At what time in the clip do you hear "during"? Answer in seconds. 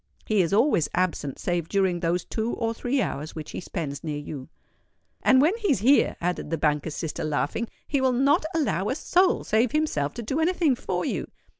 1.69-1.99